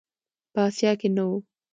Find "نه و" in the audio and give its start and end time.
1.15-1.31